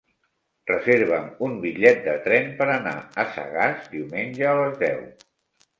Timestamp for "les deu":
4.63-5.07